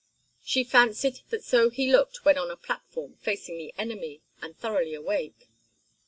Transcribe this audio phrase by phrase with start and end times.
[0.43, 4.95] She fancied that so he looked when on a platform facing the enemy, and thoroughly
[4.95, 5.47] awake.